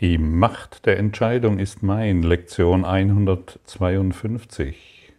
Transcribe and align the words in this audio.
Die 0.00 0.16
Macht 0.16 0.86
der 0.86 0.96
Entscheidung 0.96 1.58
ist 1.58 1.82
mein, 1.82 2.22
Lektion 2.22 2.84
152. 2.84 5.12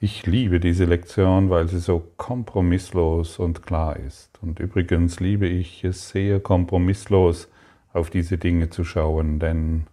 Ich 0.00 0.26
liebe 0.26 0.58
diese 0.58 0.84
Lektion, 0.84 1.48
weil 1.48 1.68
sie 1.68 1.78
so 1.78 2.02
kompromisslos 2.16 3.38
und 3.38 3.64
klar 3.64 3.96
ist. 3.96 4.36
Und 4.42 4.58
übrigens 4.58 5.20
liebe 5.20 5.46
ich 5.46 5.84
es 5.84 6.08
sehr 6.08 6.40
kompromisslos, 6.40 7.48
auf 7.92 8.10
diese 8.10 8.36
Dinge 8.36 8.70
zu 8.70 8.82
schauen, 8.82 9.38
denn 9.38 9.86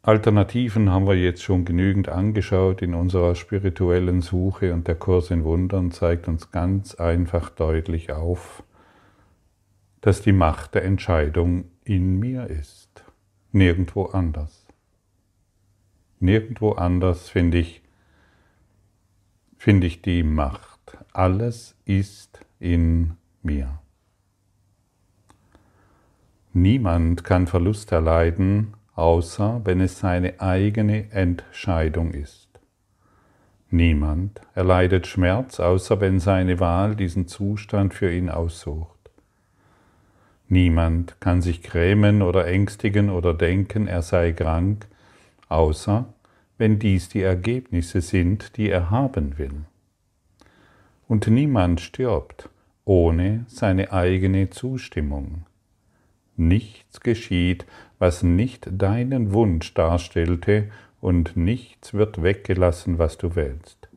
Alternativen 0.00 0.90
haben 0.90 1.06
wir 1.06 1.16
jetzt 1.16 1.42
schon 1.42 1.66
genügend 1.66 2.08
angeschaut 2.08 2.80
in 2.80 2.94
unserer 2.94 3.34
spirituellen 3.34 4.22
Suche 4.22 4.72
und 4.72 4.88
der 4.88 4.94
Kurs 4.94 5.30
in 5.30 5.44
Wundern 5.44 5.90
zeigt 5.90 6.28
uns 6.28 6.50
ganz 6.50 6.94
einfach 6.94 7.50
deutlich 7.50 8.10
auf, 8.10 8.62
dass 10.02 10.20
die 10.20 10.32
Macht 10.32 10.74
der 10.74 10.84
Entscheidung 10.84 11.64
in 11.84 12.18
mir 12.18 12.48
ist, 12.48 13.04
nirgendwo 13.52 14.06
anders. 14.06 14.66
Nirgendwo 16.18 16.72
anders 16.72 17.28
finde 17.28 17.58
ich, 17.58 17.82
finde 19.56 19.86
ich 19.86 20.02
die 20.02 20.24
Macht. 20.24 20.98
Alles 21.12 21.76
ist 21.84 22.44
in 22.58 23.16
mir. 23.42 23.78
Niemand 26.52 27.24
kann 27.24 27.46
Verlust 27.46 27.92
erleiden, 27.92 28.74
außer 28.94 29.62
wenn 29.64 29.80
es 29.80 30.00
seine 30.00 30.40
eigene 30.40 31.10
Entscheidung 31.12 32.12
ist. 32.12 32.48
Niemand 33.70 34.40
erleidet 34.54 35.06
Schmerz, 35.06 35.60
außer 35.60 36.00
wenn 36.00 36.18
seine 36.18 36.58
Wahl 36.58 36.96
diesen 36.96 37.26
Zustand 37.28 37.94
für 37.94 38.12
ihn 38.12 38.28
aussucht. 38.28 39.01
Niemand 40.52 41.18
kann 41.18 41.40
sich 41.40 41.62
grämen 41.62 42.20
oder 42.20 42.46
ängstigen 42.46 43.08
oder 43.08 43.32
denken, 43.32 43.86
er 43.86 44.02
sei 44.02 44.32
krank, 44.32 44.86
außer 45.48 46.12
wenn 46.58 46.78
dies 46.78 47.08
die 47.08 47.22
Ergebnisse 47.22 48.02
sind, 48.02 48.58
die 48.58 48.68
er 48.68 48.90
haben 48.90 49.38
will. 49.38 49.64
Und 51.08 51.26
niemand 51.26 51.80
stirbt 51.80 52.50
ohne 52.84 53.46
seine 53.48 53.94
eigene 53.94 54.50
Zustimmung. 54.50 55.46
Nichts 56.36 57.00
geschieht, 57.00 57.64
was 57.98 58.22
nicht 58.22 58.68
deinen 58.70 59.32
Wunsch 59.32 59.72
darstellte, 59.72 60.70
und 61.00 61.34
nichts 61.34 61.94
wird 61.94 62.22
weggelassen, 62.22 62.98
was 62.98 63.16
du 63.16 63.36
willst. 63.36 63.88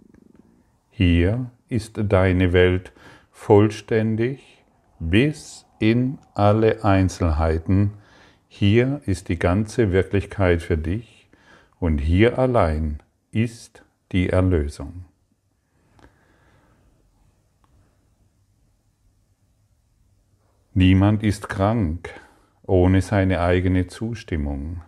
Hier 0.90 1.52
ist 1.68 2.00
deine 2.02 2.54
Welt 2.54 2.94
vollständig 3.34 4.64
bis 5.00 5.65
in 5.80 6.18
alle 6.34 6.84
Einzelheiten. 6.84 7.94
Hier 8.48 9.02
ist 9.06 9.30
die 9.30 9.40
ganze 9.40 9.92
Wirklichkeit 9.92 10.62
für 10.62 10.78
dich 10.78 11.30
und 11.80 12.00
hier 12.00 12.40
allein 12.40 13.02
ist 13.32 13.84
die 14.12 14.30
Erlösung. 14.30 15.06
Niemand 20.74 21.24
ist 21.24 21.48
krank 21.48 22.10
ohne 22.64 23.02
seine 23.02 23.42
eigene 23.42 23.88
Zustimmung. 23.88 24.82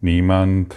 Niemand 0.00 0.76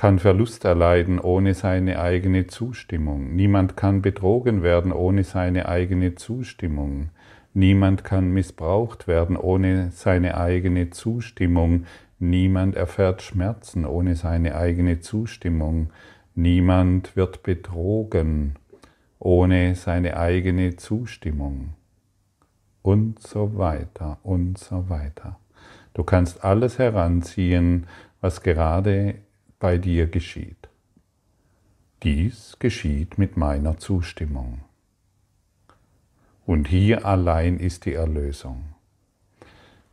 kann 0.00 0.18
Verlust 0.18 0.64
erleiden 0.64 1.18
ohne 1.18 1.52
seine 1.52 2.00
eigene 2.00 2.46
Zustimmung. 2.46 3.36
Niemand 3.36 3.76
kann 3.76 4.00
betrogen 4.00 4.62
werden 4.62 4.92
ohne 4.92 5.24
seine 5.24 5.68
eigene 5.68 6.14
Zustimmung. 6.14 7.10
Niemand 7.52 8.02
kann 8.02 8.30
missbraucht 8.30 9.06
werden 9.08 9.36
ohne 9.36 9.90
seine 9.90 10.38
eigene 10.38 10.88
Zustimmung. 10.88 11.84
Niemand 12.18 12.76
erfährt 12.76 13.20
Schmerzen 13.20 13.84
ohne 13.84 14.14
seine 14.16 14.54
eigene 14.54 15.00
Zustimmung. 15.00 15.90
Niemand 16.34 17.14
wird 17.14 17.42
betrogen 17.42 18.54
ohne 19.18 19.74
seine 19.74 20.16
eigene 20.16 20.76
Zustimmung. 20.76 21.74
Und 22.80 23.18
so 23.18 23.58
weiter 23.58 24.16
und 24.22 24.56
so 24.56 24.88
weiter. 24.88 25.38
Du 25.92 26.04
kannst 26.04 26.42
alles 26.42 26.78
heranziehen, 26.78 27.86
was 28.22 28.42
gerade 28.42 29.16
bei 29.60 29.78
dir 29.78 30.08
geschieht. 30.08 30.68
Dies 32.02 32.56
geschieht 32.58 33.18
mit 33.18 33.36
meiner 33.36 33.76
Zustimmung. 33.76 34.62
Und 36.46 36.66
hier 36.66 37.04
allein 37.04 37.60
ist 37.60 37.84
die 37.84 37.94
Erlösung. 37.94 38.74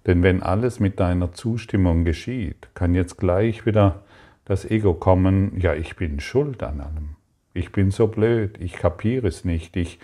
Denn 0.07 0.23
wenn 0.23 0.41
alles 0.41 0.79
mit 0.79 1.01
deiner 1.01 1.33
Zustimmung 1.33 2.05
geschieht, 2.05 2.69
kann 2.73 2.95
jetzt 2.95 3.17
gleich 3.17 3.65
wieder 3.65 4.03
das 4.45 4.63
Ego 4.63 4.93
kommen, 4.93 5.59
ja, 5.59 5.73
ich 5.73 5.97
bin 5.97 6.21
schuld 6.21 6.63
an 6.63 6.79
allem. 6.79 7.17
Ich 7.53 7.73
bin 7.73 7.91
so 7.91 8.07
blöd, 8.07 8.57
ich 8.61 8.73
kapiere 8.73 9.27
es 9.27 9.43
nicht, 9.43 9.75
ich 9.75 9.99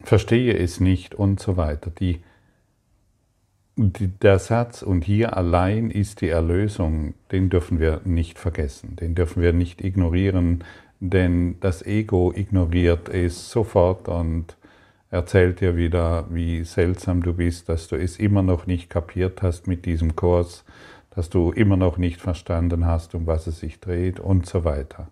verstehe 0.00 0.56
es 0.56 0.80
nicht 0.80 1.14
und 1.14 1.38
so 1.38 1.56
weiter. 1.56 1.90
Die 1.90 2.24
der 3.76 4.38
Satz, 4.38 4.82
und 4.82 5.04
hier 5.04 5.36
allein 5.36 5.90
ist 5.90 6.20
die 6.20 6.28
Erlösung, 6.28 7.14
den 7.30 7.48
dürfen 7.48 7.80
wir 7.80 8.02
nicht 8.04 8.38
vergessen, 8.38 8.96
den 8.96 9.14
dürfen 9.14 9.42
wir 9.42 9.52
nicht 9.52 9.82
ignorieren, 9.82 10.64
denn 11.00 11.56
das 11.60 11.84
Ego 11.84 12.32
ignoriert 12.34 13.08
es 13.08 13.50
sofort 13.50 14.08
und 14.08 14.56
erzählt 15.10 15.60
dir 15.60 15.76
wieder, 15.76 16.26
wie 16.30 16.64
seltsam 16.64 17.22
du 17.22 17.34
bist, 17.34 17.68
dass 17.68 17.88
du 17.88 17.96
es 17.96 18.18
immer 18.18 18.42
noch 18.42 18.66
nicht 18.66 18.90
kapiert 18.90 19.42
hast 19.42 19.66
mit 19.66 19.84
diesem 19.84 20.16
Kurs, 20.16 20.64
dass 21.10 21.28
du 21.28 21.50
immer 21.50 21.76
noch 21.76 21.98
nicht 21.98 22.20
verstanden 22.20 22.86
hast, 22.86 23.14
um 23.14 23.26
was 23.26 23.46
es 23.46 23.60
sich 23.60 23.80
dreht 23.80 24.20
und 24.20 24.46
so 24.46 24.64
weiter. 24.64 25.08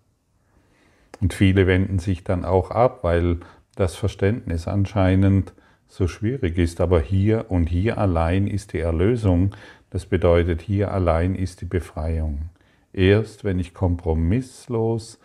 Und 1.21 1.35
viele 1.35 1.67
wenden 1.67 1.99
sich 1.99 2.25
dann 2.25 2.45
auch 2.45 2.71
ab, 2.71 3.01
weil 3.03 3.39
das 3.75 3.97
Verständnis 3.97 4.69
anscheinend 4.69 5.53
so 5.91 6.09
schwierig 6.09 6.57
ist. 6.57 6.81
Aber 6.81 7.01
hier 7.01 7.51
und 7.51 7.69
hier 7.69 7.99
allein 7.99 8.47
ist 8.47 8.73
die 8.73 8.79
Erlösung. 8.79 9.55
Das 9.91 10.07
bedeutet, 10.07 10.63
hier 10.63 10.93
allein 10.93 11.35
ist 11.35 11.61
die 11.61 11.67
Befreiung. 11.67 12.49
Erst 12.93 13.45
wenn 13.45 13.59
ich 13.59 13.75
kompromisslos 13.75 15.19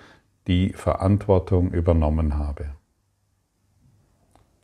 die 0.48 0.74
Verantwortung 0.74 1.72
übernommen 1.72 2.38
habe. 2.38 2.72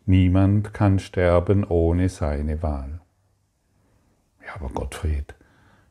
Niemand 0.05 0.73
kann 0.73 0.99
sterben 0.99 1.63
ohne 1.63 2.09
seine 2.09 2.61
Wahl. 2.61 2.99
Ja, 4.45 4.55
aber 4.55 4.69
Gottfried, 4.69 5.35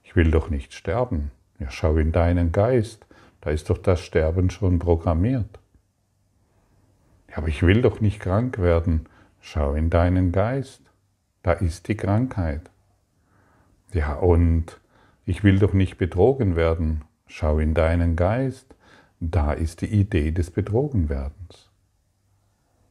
ich 0.02 0.16
will 0.16 0.30
doch 0.30 0.50
nicht 0.50 0.74
sterben. 0.74 1.30
Ja, 1.58 1.70
schau 1.70 1.96
in 1.96 2.12
deinen 2.12 2.52
Geist, 2.52 3.06
da 3.40 3.50
ist 3.50 3.70
doch 3.70 3.78
das 3.78 4.00
Sterben 4.00 4.50
schon 4.50 4.78
programmiert. 4.78 5.60
Ja, 7.30 7.38
aber 7.38 7.48
ich 7.48 7.62
will 7.62 7.82
doch 7.82 8.00
nicht 8.00 8.20
krank 8.20 8.58
werden. 8.58 9.06
Schau 9.40 9.74
in 9.74 9.90
deinen 9.90 10.32
Geist, 10.32 10.82
da 11.42 11.52
ist 11.52 11.88
die 11.88 11.96
Krankheit. 11.96 12.70
Ja, 13.92 14.14
und 14.14 14.80
ich 15.24 15.42
will 15.42 15.58
doch 15.58 15.72
nicht 15.72 15.98
betrogen 15.98 16.56
werden. 16.56 17.02
Schau 17.26 17.58
in 17.58 17.74
deinen 17.74 18.16
Geist, 18.16 18.74
da 19.20 19.52
ist 19.52 19.80
die 19.80 19.86
Idee 19.86 20.30
des 20.32 20.50
Betrogenwerdens. 20.50 21.70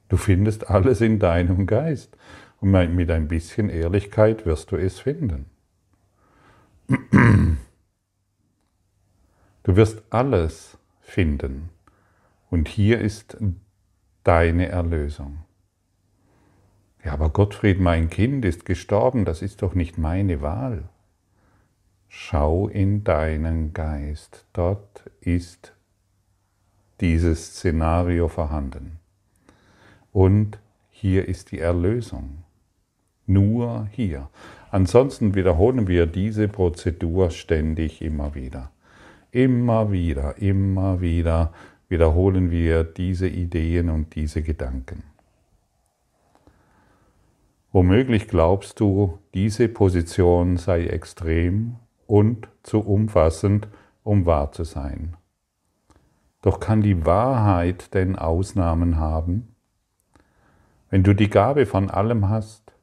Du 0.10 0.18
findest 0.18 0.70
alles 0.70 1.02
in 1.02 1.20
deinem 1.20 1.68
Geist 1.68 2.18
und 2.60 2.72
mit 2.72 3.12
ein 3.12 3.28
bisschen 3.28 3.70
Ehrlichkeit 3.70 4.46
wirst 4.46 4.72
du 4.72 4.76
es 4.76 5.00
finden. 5.00 5.46
Du 9.64 9.76
wirst 9.76 10.02
alles 10.10 10.78
finden 11.02 11.70
und 12.50 12.68
hier 12.68 13.00
ist 13.00 13.38
deine 14.24 14.70
Erlösung. 14.70 15.44
Ja, 17.04 17.14
aber 17.14 17.30
Gottfried, 17.30 17.80
mein 17.80 18.10
Kind 18.10 18.44
ist 18.44 18.66
gestorben, 18.66 19.26
das 19.26 19.42
ist 19.42 19.62
doch 19.62 19.74
nicht 19.74 19.98
meine 19.98 20.42
Wahl. 20.42 20.84
Schau 22.08 22.68
in 22.68 23.04
deinen 23.04 23.74
Geist, 23.74 24.46
dort 24.52 25.10
ist 25.22 25.74
dieses 27.00 27.56
Szenario 27.56 28.28
vorhanden. 28.28 29.00
Und 30.12 30.60
hier 30.90 31.28
ist 31.28 31.52
die 31.52 31.60
Erlösung. 31.60 32.44
Nur 33.26 33.88
hier. 33.92 34.30
Ansonsten 34.72 35.36
wiederholen 35.36 35.88
wir 35.88 36.08
diese 36.08 36.48
Prozedur 36.48 37.30
ständig 37.30 38.02
immer 38.02 38.36
wieder. 38.36 38.72
Immer 39.32 39.92
wieder, 39.92 40.38
immer 40.40 41.00
wieder 41.00 41.54
wiederholen 41.88 42.52
wir 42.52 42.84
diese 42.84 43.28
Ideen 43.28 43.90
und 43.90 44.16
diese 44.16 44.42
Gedanken. 44.42 45.04
Womöglich 47.72 48.28
glaubst 48.28 48.80
du, 48.80 49.20
diese 49.34 49.68
Position 49.68 50.58
sei 50.58 50.88
extrem 50.88 51.76
und 52.08 52.48
zu 52.64 52.80
umfassend, 52.80 53.68
um 54.04 54.26
wahr 54.26 54.52
zu 54.52 54.64
sein. 54.64 55.16
Doch 56.42 56.60
kann 56.60 56.82
die 56.82 57.06
Wahrheit 57.06 57.94
denn 57.94 58.16
Ausnahmen 58.16 58.98
haben? 58.98 59.56
Wenn 60.90 61.04
du 61.04 61.14
die 61.14 61.30
Gabe 61.30 61.68
von 61.68 61.92
allem 61.92 62.30
hast, 62.30 62.74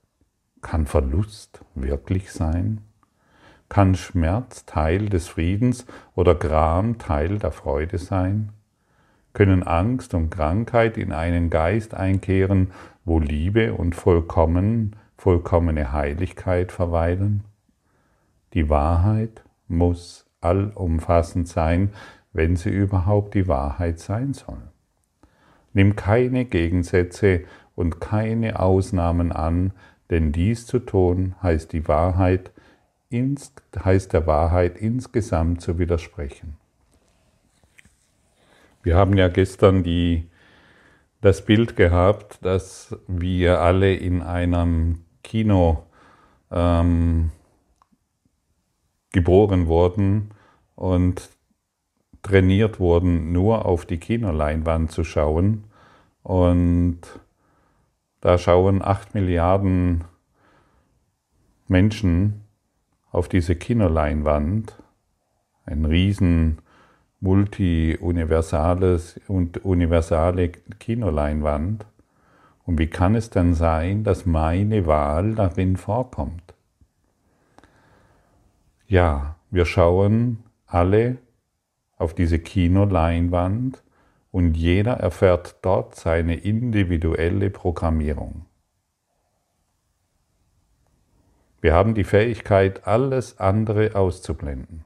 kann 0.62 0.86
Verlust 0.86 1.64
wirklich 1.74 2.30
sein? 2.30 2.82
Kann 3.68 3.96
Schmerz 3.96 4.64
Teil 4.66 5.08
des 5.08 5.26
Friedens 5.26 5.86
oder 6.14 6.36
Gram 6.36 6.98
Teil 6.98 7.38
der 7.38 7.50
Freude 7.50 7.98
sein? 7.98 8.52
Können 9.32 9.64
Angst 9.64 10.14
und 10.14 10.30
Krankheit 10.30 10.96
in 10.96 11.12
einen 11.12 11.50
Geist 11.50 11.94
einkehren, 11.94 12.70
wo 13.06 13.18
Liebe 13.18 13.72
und 13.72 13.94
vollkommen, 13.94 14.96
vollkommene 15.16 15.92
Heiligkeit 15.92 16.72
verweilen? 16.72 17.44
Die 18.52 18.68
Wahrheit 18.68 19.42
muss 19.68 20.26
allumfassend 20.40 21.48
sein, 21.48 21.92
wenn 22.32 22.56
sie 22.56 22.70
überhaupt 22.70 23.34
die 23.34 23.48
Wahrheit 23.48 23.98
sein 23.98 24.34
soll. 24.34 24.60
Nimm 25.72 25.96
keine 25.96 26.44
Gegensätze 26.44 27.44
und 27.74 28.00
keine 28.00 28.60
Ausnahmen 28.60 29.32
an, 29.32 29.72
denn 30.10 30.32
dies 30.32 30.66
zu 30.66 30.78
tun 30.78 31.34
heißt 31.42 31.72
die 31.72 31.88
Wahrheit, 31.88 32.50
heißt 33.12 34.12
der 34.12 34.26
Wahrheit 34.26 34.78
insgesamt 34.78 35.60
zu 35.60 35.78
widersprechen. 35.78 36.56
Wir 38.82 38.96
haben 38.96 39.16
ja 39.16 39.28
gestern 39.28 39.82
die, 39.82 40.28
das 41.26 41.44
Bild 41.44 41.74
gehabt, 41.74 42.38
dass 42.44 42.96
wir 43.08 43.60
alle 43.60 43.92
in 43.94 44.22
einem 44.22 45.04
Kino 45.24 45.82
ähm, 46.52 47.32
geboren 49.10 49.66
wurden 49.66 50.30
und 50.76 51.28
trainiert 52.22 52.78
wurden, 52.78 53.32
nur 53.32 53.66
auf 53.66 53.86
die 53.86 53.98
Kinoleinwand 53.98 54.92
zu 54.92 55.02
schauen. 55.02 55.64
Und 56.22 57.00
da 58.20 58.38
schauen 58.38 58.80
acht 58.80 59.16
Milliarden 59.16 60.04
Menschen 61.66 62.44
auf 63.10 63.28
diese 63.28 63.56
Kinoleinwand, 63.56 64.80
ein 65.64 65.86
riesen 65.86 66.58
multi-universales 67.20 69.20
und 69.28 69.64
universale 69.64 70.48
Kinoleinwand. 70.48 71.86
Und 72.64 72.78
wie 72.78 72.88
kann 72.88 73.14
es 73.14 73.30
dann 73.30 73.54
sein, 73.54 74.04
dass 74.04 74.26
meine 74.26 74.86
Wahl 74.86 75.34
darin 75.34 75.76
vorkommt? 75.76 76.54
Ja, 78.88 79.36
wir 79.50 79.64
schauen 79.64 80.44
alle 80.66 81.18
auf 81.96 82.14
diese 82.14 82.38
Kinoleinwand 82.38 83.82
und 84.30 84.56
jeder 84.56 84.94
erfährt 84.94 85.56
dort 85.62 85.94
seine 85.94 86.36
individuelle 86.36 87.50
Programmierung. 87.50 88.46
Wir 91.60 91.74
haben 91.74 91.94
die 91.94 92.04
Fähigkeit, 92.04 92.86
alles 92.86 93.40
andere 93.40 93.96
auszublenden. 93.96 94.85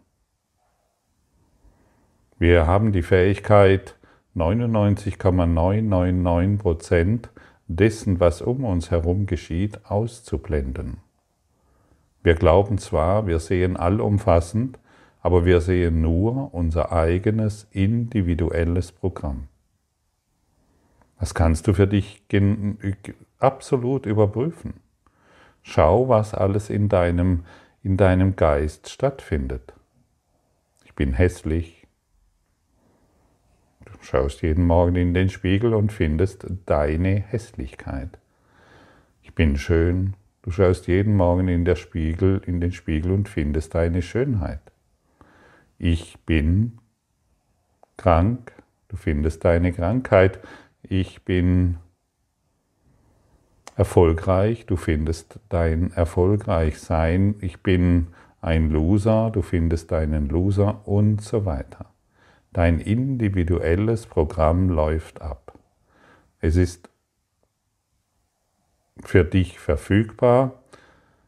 Wir 2.40 2.66
haben 2.66 2.90
die 2.90 3.02
Fähigkeit, 3.02 3.94
99,999% 4.34 7.28
dessen, 7.68 8.18
was 8.18 8.40
um 8.40 8.64
uns 8.64 8.90
herum 8.90 9.26
geschieht, 9.26 9.84
auszublenden. 9.84 10.96
Wir 12.22 12.34
glauben 12.34 12.78
zwar, 12.78 13.26
wir 13.26 13.40
sehen 13.40 13.76
allumfassend, 13.76 14.78
aber 15.20 15.44
wir 15.44 15.60
sehen 15.60 16.00
nur 16.00 16.54
unser 16.54 16.92
eigenes 16.92 17.66
individuelles 17.72 18.90
Programm. 18.90 19.48
Das 21.18 21.34
kannst 21.34 21.68
du 21.68 21.74
für 21.74 21.86
dich 21.86 22.22
absolut 23.38 24.06
überprüfen. 24.06 24.80
Schau, 25.60 26.08
was 26.08 26.32
alles 26.32 26.70
in 26.70 26.88
deinem, 26.88 27.44
in 27.82 27.98
deinem 27.98 28.34
Geist 28.34 28.88
stattfindet. 28.88 29.74
Ich 30.86 30.94
bin 30.94 31.12
hässlich. 31.12 31.79
Schaust 34.00 34.42
jeden 34.42 34.66
Morgen 34.66 34.96
in 34.96 35.14
den 35.14 35.28
Spiegel 35.28 35.74
und 35.74 35.92
findest 35.92 36.46
deine 36.66 37.16
Hässlichkeit. 37.16 38.18
Ich 39.22 39.34
bin 39.34 39.56
schön. 39.56 40.14
Du 40.42 40.50
schaust 40.50 40.86
jeden 40.86 41.16
Morgen 41.16 41.48
in, 41.48 41.64
der 41.64 41.76
Spiegel, 41.76 42.40
in 42.46 42.60
den 42.60 42.72
Spiegel 42.72 43.12
und 43.12 43.28
findest 43.28 43.74
deine 43.74 44.02
Schönheit 44.02 44.60
ich 45.80 46.18
bin 46.26 46.78
krank, 47.96 48.52
du 48.88 48.96
findest 48.96 49.44
deine 49.46 49.72
Krankheit, 49.72 50.38
ich 50.82 51.24
bin 51.24 51.78
erfolgreich, 53.76 54.66
du 54.66 54.76
findest 54.76 55.40
dein 55.48 55.90
Erfolgreichsein, 55.92 57.36
ich 57.40 57.62
bin 57.62 58.08
ein 58.42 58.70
Loser, 58.70 59.30
du 59.30 59.40
findest 59.40 59.90
deinen 59.90 60.28
Loser 60.28 60.86
und 60.86 61.22
so 61.22 61.46
weiter. 61.46 61.89
Dein 62.52 62.80
individuelles 62.80 64.06
Programm 64.06 64.70
läuft 64.70 65.22
ab. 65.22 65.56
Es 66.40 66.56
ist 66.56 66.90
für 69.04 69.24
dich 69.24 69.60
verfügbar. 69.60 70.62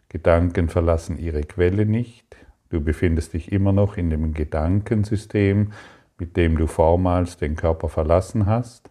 Gedanken 0.08 0.68
verlassen 0.68 1.18
ihre 1.18 1.42
Quelle 1.42 1.86
nicht. 1.86 2.36
Du 2.70 2.80
befindest 2.80 3.34
dich 3.34 3.52
immer 3.52 3.72
noch 3.72 3.96
in 3.96 4.10
dem 4.10 4.34
Gedankensystem, 4.34 5.72
mit 6.18 6.36
dem 6.36 6.56
du 6.56 6.66
vormals 6.66 7.36
den 7.36 7.54
Körper 7.54 7.88
verlassen 7.88 8.46
hast 8.46 8.90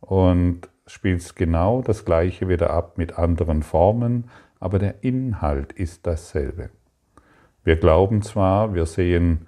und 0.00 0.68
spielst 0.86 1.36
genau 1.36 1.82
das 1.82 2.04
gleiche 2.04 2.48
wieder 2.48 2.70
ab 2.70 2.98
mit 2.98 3.18
anderen 3.18 3.62
Formen, 3.62 4.28
aber 4.58 4.78
der 4.78 5.02
Inhalt 5.02 5.72
ist 5.72 6.06
dasselbe. 6.06 6.70
Wir 7.64 7.76
glauben 7.76 8.22
zwar, 8.22 8.74
wir 8.74 8.86
sehen 8.86 9.46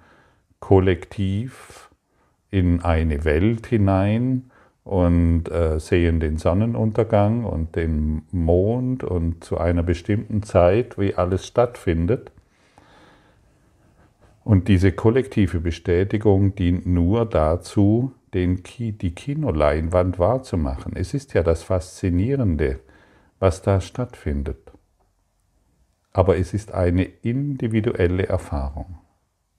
kollektiv 0.59 1.89
in 2.53 2.81
eine 2.81 3.25
Welt 3.25 3.67
hinein 3.67 4.51
und 4.83 5.49
äh, 5.49 5.79
sehen 5.79 6.19
den 6.19 6.37
Sonnenuntergang 6.37 7.45
und 7.45 7.75
den 7.75 8.23
Mond 8.31 9.03
und 9.03 9.43
zu 9.43 9.57
einer 9.57 9.83
bestimmten 9.83 10.43
Zeit, 10.43 10.97
wie 10.97 11.15
alles 11.15 11.47
stattfindet, 11.47 12.31
und 14.43 14.67
diese 14.67 14.91
kollektive 14.91 15.59
Bestätigung 15.61 16.53
dient 16.55 16.85
nur 16.85 17.25
dazu, 17.25 18.13
den, 18.33 18.61
die 18.77 19.15
Kinoleinwand 19.15 20.19
wahrzumachen. 20.19 20.95
Es 20.95 21.13
ist 21.13 21.33
ja 21.33 21.43
das 21.43 21.63
Faszinierende, 21.63 22.79
was 23.39 23.61
da 23.61 23.79
stattfindet. 23.79 24.71
Aber 26.11 26.37
es 26.37 26.53
ist 26.53 26.73
eine 26.73 27.03
individuelle 27.03 28.27
Erfahrung. 28.27 28.97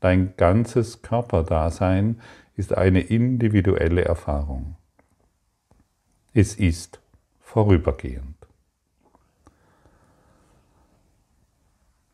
Dein 0.01 0.35
ganzes 0.37 1.01
Körperdasein 1.01 2.21
ist 2.57 2.77
eine 2.77 3.01
individuelle 3.01 4.05
Erfahrung. 4.05 4.77
Es 6.33 6.55
ist 6.55 7.01
vorübergehend. 7.41 8.37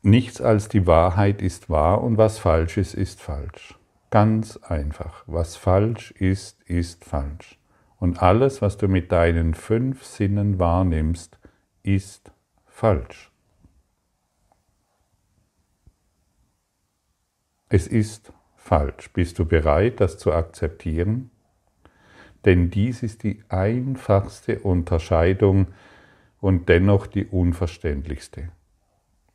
Nichts 0.02 0.40
als 0.40 0.68
die 0.68 0.86
Wahrheit 0.86 1.42
ist 1.42 1.68
wahr 1.68 2.02
und 2.02 2.16
was 2.16 2.38
falsch 2.38 2.78
ist, 2.78 2.94
ist 2.94 3.20
falsch. 3.20 3.78
Ganz 4.08 4.56
einfach. 4.56 5.24
Was 5.26 5.56
falsch 5.56 6.10
ist, 6.12 6.62
ist 6.62 7.04
falsch. 7.04 7.58
Und 7.98 8.22
alles, 8.22 8.62
was 8.62 8.78
du 8.78 8.88
mit 8.88 9.12
deinen 9.12 9.52
fünf 9.52 10.04
Sinnen 10.04 10.58
wahrnimmst, 10.58 11.38
ist 11.82 12.32
falsch. 12.66 13.30
Es 17.68 17.86
ist 17.86 18.32
falsch. 18.70 19.10
Bist 19.12 19.40
du 19.40 19.46
bereit, 19.46 20.00
das 20.00 20.16
zu 20.16 20.32
akzeptieren? 20.32 21.30
Denn 22.44 22.70
dies 22.70 23.02
ist 23.02 23.24
die 23.24 23.42
einfachste 23.48 24.60
Unterscheidung 24.60 25.66
und 26.40 26.68
dennoch 26.68 27.08
die 27.08 27.26
unverständlichste. 27.26 28.50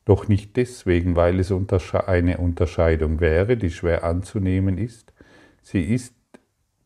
Doch 0.05 0.29
nicht 0.29 0.55
deswegen, 0.55 1.17
weil 1.17 1.41
es 1.41 1.51
eine 1.51 2.37
Unterscheidung 2.37 3.19
wäre, 3.19 3.57
die 3.57 3.71
schwer 3.71 4.05
anzunehmen 4.05 4.77
ist. 4.77 5.13
Sie 5.61 5.81
ist 5.81 6.15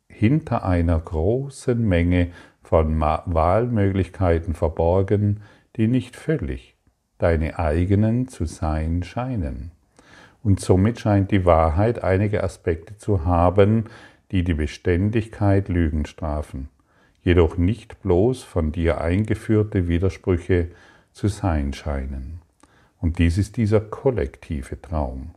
hinter 0.08 0.66
einer 0.66 1.00
großen 1.00 1.80
Menge 1.88 2.32
von 2.64 3.00
Wahlmöglichkeiten 3.00 4.56
verborgen, 4.56 5.44
die 5.76 5.88
nicht 5.88 6.16
völlig 6.16 6.76
deine 7.20 7.60
eigenen 7.60 8.28
zu 8.28 8.46
sein 8.46 9.04
scheinen. 9.04 9.72
Und 10.50 10.60
somit 10.60 11.00
scheint 11.00 11.30
die 11.30 11.46
Wahrheit 11.46 12.04
einige 12.04 12.44
Aspekte 12.44 12.98
zu 12.98 13.24
haben, 13.24 13.84
die 14.32 14.44
die 14.44 14.56
Beständigkeit 14.56 15.70
Lügen 15.70 16.08
strafen, 16.08 16.70
jedoch 17.22 17.58
nicht 17.58 18.02
bloß 18.02 18.42
von 18.42 18.72
dir 18.72 19.00
eingeführte 19.00 19.88
Widersprüche 19.88 20.70
zu 21.12 21.28
sein 21.28 21.72
scheinen. 21.74 22.42
Und 23.00 23.20
dies 23.20 23.38
ist 23.38 23.58
dieser 23.58 23.80
kollektive 23.80 24.82
Traum. 24.82 25.36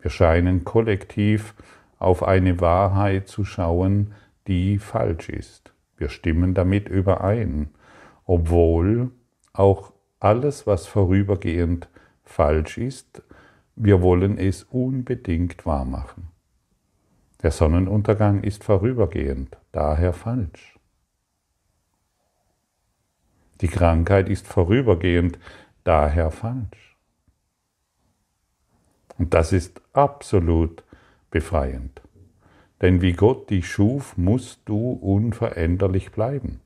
Wir 0.00 0.10
scheinen 0.10 0.64
kollektiv 0.64 1.54
auf 2.00 2.24
eine 2.24 2.60
Wahrheit 2.60 3.28
zu 3.28 3.44
schauen, 3.44 4.14
die 4.48 4.78
falsch 4.78 5.28
ist. 5.28 5.72
Wir 5.96 6.08
stimmen 6.08 6.54
damit 6.54 6.88
überein. 6.88 7.68
obwohl 8.24 9.12
auch 9.52 9.92
alles, 10.18 10.66
was 10.66 10.88
vorübergehend 10.88 11.88
falsch 12.24 12.78
ist, 12.78 13.22
wir 13.82 14.02
wollen 14.02 14.36
es 14.36 14.64
unbedingt 14.64 15.64
wahrmachen. 15.64 16.28
Der 17.42 17.50
Sonnenuntergang 17.50 18.42
ist 18.42 18.62
vorübergehend, 18.62 19.56
daher 19.72 20.12
falsch. 20.12 20.78
Die 23.62 23.68
Krankheit 23.68 24.28
ist 24.28 24.46
vorübergehend, 24.46 25.38
daher 25.82 26.30
falsch. 26.30 26.98
Und 29.16 29.32
das 29.32 29.50
ist 29.52 29.80
absolut 29.94 30.84
befreiend. 31.30 32.02
Denn 32.82 33.00
wie 33.00 33.14
Gott 33.14 33.48
dich 33.48 33.66
schuf, 33.66 34.14
musst 34.18 34.60
du 34.66 34.92
unveränderlich 34.92 36.12
bleiben. 36.12 36.60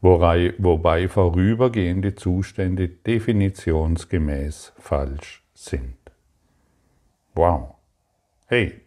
Wobei 0.00 1.08
vorübergehende 1.08 2.14
Zustände 2.14 2.88
definitionsgemäß 2.88 4.72
falsch 4.78 5.41
sind. 5.64 5.96
Wow. 7.34 7.76
Hey, 8.46 8.82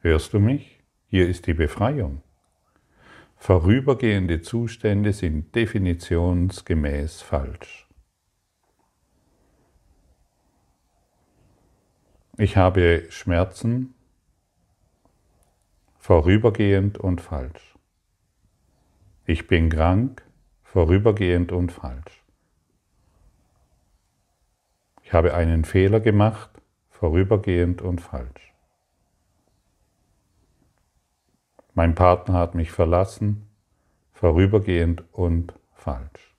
hörst 0.00 0.32
du 0.32 0.40
mich? 0.40 0.80
Hier 1.06 1.28
ist 1.28 1.46
die 1.46 1.54
Befreiung. 1.54 2.22
Vorübergehende 3.36 4.42
Zustände 4.42 5.12
sind 5.12 5.54
definitionsgemäß 5.54 7.22
falsch. 7.22 7.88
Ich 12.36 12.56
habe 12.56 13.06
Schmerzen, 13.10 13.94
vorübergehend 15.98 16.98
und 16.98 17.20
falsch. 17.20 17.76
Ich 19.26 19.46
bin 19.46 19.68
krank, 19.68 20.22
vorübergehend 20.62 21.52
und 21.52 21.72
falsch. 21.72 22.19
Ich 25.10 25.14
habe 25.14 25.34
einen 25.34 25.64
Fehler 25.64 25.98
gemacht, 25.98 26.50
vorübergehend 26.88 27.82
und 27.82 28.00
falsch. 28.00 28.54
Mein 31.74 31.96
Partner 31.96 32.34
hat 32.34 32.54
mich 32.54 32.70
verlassen, 32.70 33.48
vorübergehend 34.12 35.02
und 35.10 35.52
falsch. 35.72 36.36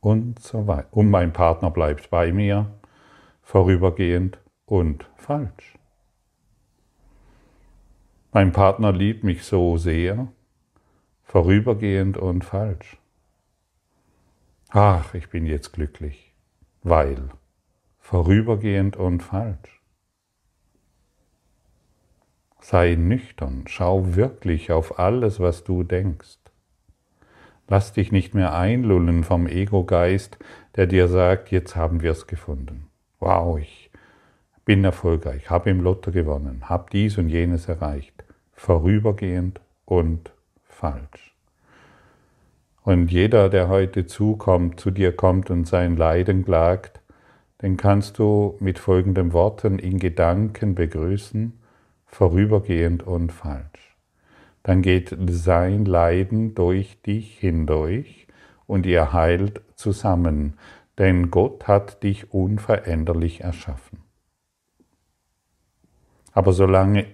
Und 0.00 0.40
so 0.40 0.66
weiter. 0.66 0.88
Und 0.90 1.08
mein 1.08 1.32
Partner 1.32 1.70
bleibt 1.70 2.10
bei 2.10 2.32
mir, 2.32 2.66
vorübergehend 3.42 4.40
und 4.66 5.08
falsch. 5.14 5.78
Mein 8.32 8.50
Partner 8.50 8.90
liebt 8.90 9.22
mich 9.22 9.44
so 9.44 9.76
sehr, 9.76 10.26
vorübergehend 11.22 12.16
und 12.16 12.44
falsch. 12.44 12.96
Ach, 14.70 15.14
ich 15.14 15.30
bin 15.30 15.46
jetzt 15.46 15.72
glücklich, 15.72 16.34
weil 16.82 17.30
vorübergehend 18.08 18.96
und 18.96 19.22
falsch. 19.22 19.82
Sei 22.58 22.94
nüchtern, 22.94 23.64
schau 23.66 24.16
wirklich 24.16 24.72
auf 24.72 24.98
alles, 24.98 25.40
was 25.40 25.62
du 25.62 25.82
denkst. 25.82 26.38
Lass 27.68 27.92
dich 27.92 28.10
nicht 28.10 28.32
mehr 28.32 28.54
einlullen 28.54 29.24
vom 29.24 29.46
Ego-Geist, 29.46 30.38
der 30.74 30.86
dir 30.86 31.08
sagt, 31.08 31.50
jetzt 31.50 31.76
haben 31.76 32.00
wir 32.00 32.12
es 32.12 32.26
gefunden. 32.26 32.86
Wow, 33.20 33.58
ich 33.58 33.90
bin 34.64 34.84
erfolgreich, 34.84 35.50
habe 35.50 35.68
im 35.68 35.82
Lotto 35.82 36.10
gewonnen, 36.10 36.62
habe 36.66 36.86
dies 36.90 37.18
und 37.18 37.28
jenes 37.28 37.68
erreicht. 37.68 38.24
Vorübergehend 38.54 39.60
und 39.84 40.32
falsch. 40.64 41.34
Und 42.84 43.12
jeder, 43.12 43.50
der 43.50 43.68
heute 43.68 44.06
zukommt, 44.06 44.80
zu 44.80 44.90
dir 44.90 45.14
kommt 45.14 45.50
und 45.50 45.68
sein 45.68 45.98
Leiden 45.98 46.46
klagt, 46.46 47.02
den 47.62 47.76
kannst 47.76 48.18
du 48.18 48.56
mit 48.60 48.78
folgenden 48.78 49.32
Worten 49.32 49.78
in 49.78 49.98
Gedanken 49.98 50.74
begrüßen 50.74 51.52
vorübergehend 52.06 53.02
und 53.02 53.32
falsch. 53.32 53.96
Dann 54.62 54.82
geht 54.82 55.16
sein 55.28 55.84
Leiden 55.84 56.54
durch 56.54 57.00
dich 57.02 57.38
hindurch 57.38 58.26
und 58.66 58.86
ihr 58.86 59.12
heilt 59.12 59.62
zusammen, 59.74 60.54
denn 60.98 61.30
Gott 61.30 61.66
hat 61.68 62.02
dich 62.02 62.32
unveränderlich 62.32 63.42
erschaffen. 63.42 64.00
Aber 66.32 66.52
solange, 66.52 67.06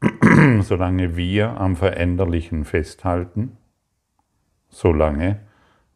solange 0.60 1.16
wir 1.16 1.60
am 1.60 1.76
Veränderlichen 1.76 2.64
festhalten, 2.64 3.56
solange 4.68 5.40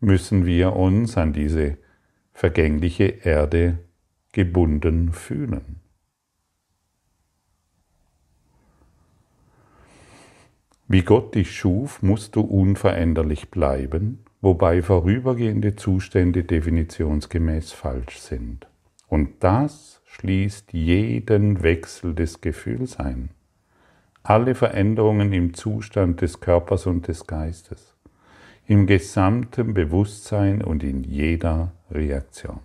müssen 0.00 0.46
wir 0.46 0.74
uns 0.76 1.16
an 1.16 1.32
diese 1.32 1.78
vergängliche 2.32 3.04
Erde 3.04 3.78
gebunden 4.32 5.12
fühlen. 5.12 5.80
Wie 10.90 11.02
Gott 11.02 11.34
dich 11.34 11.54
schuf, 11.54 12.02
musst 12.02 12.34
du 12.34 12.40
unveränderlich 12.40 13.50
bleiben, 13.50 14.24
wobei 14.40 14.80
vorübergehende 14.80 15.76
Zustände 15.76 16.44
definitionsgemäß 16.44 17.72
falsch 17.72 18.18
sind. 18.18 18.66
Und 19.06 19.44
das 19.44 20.00
schließt 20.06 20.72
jeden 20.72 21.62
Wechsel 21.62 22.14
des 22.14 22.40
Gefühls 22.40 22.98
ein. 22.98 23.30
Alle 24.22 24.54
Veränderungen 24.54 25.32
im 25.34 25.52
Zustand 25.52 26.22
des 26.22 26.40
Körpers 26.40 26.86
und 26.86 27.06
des 27.06 27.26
Geistes, 27.26 27.94
im 28.66 28.86
gesamten 28.86 29.74
Bewusstsein 29.74 30.62
und 30.62 30.82
in 30.82 31.04
jeder 31.04 31.72
Reaktion. 31.90 32.60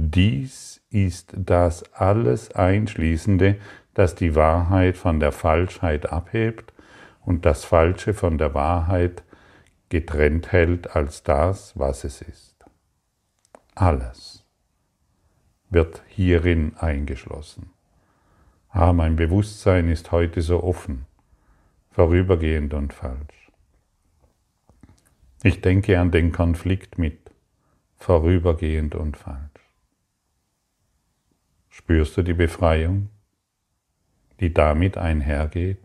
Dies 0.00 0.80
ist 0.90 1.34
das 1.36 1.92
alles 1.92 2.52
Einschließende, 2.52 3.58
das 3.94 4.14
die 4.14 4.36
Wahrheit 4.36 4.96
von 4.96 5.18
der 5.18 5.32
Falschheit 5.32 6.12
abhebt 6.12 6.72
und 7.24 7.44
das 7.44 7.64
Falsche 7.64 8.14
von 8.14 8.38
der 8.38 8.54
Wahrheit 8.54 9.24
getrennt 9.88 10.52
hält 10.52 10.94
als 10.94 11.24
das, 11.24 11.76
was 11.76 12.04
es 12.04 12.22
ist. 12.22 12.64
Alles 13.74 14.44
wird 15.68 16.00
hierin 16.06 16.76
eingeschlossen. 16.76 17.70
Ah, 18.68 18.92
mein 18.92 19.16
Bewusstsein 19.16 19.88
ist 19.88 20.12
heute 20.12 20.42
so 20.42 20.62
offen, 20.62 21.06
vorübergehend 21.90 22.72
und 22.72 22.92
falsch. 22.92 23.50
Ich 25.42 25.60
denke 25.60 25.98
an 25.98 26.12
den 26.12 26.30
Konflikt 26.30 26.98
mit, 26.98 27.32
vorübergehend 27.96 28.94
und 28.94 29.16
falsch. 29.16 29.47
Spürst 31.78 32.16
du 32.16 32.22
die 32.22 32.34
Befreiung, 32.34 33.08
die 34.40 34.52
damit 34.52 34.98
einhergeht? 34.98 35.78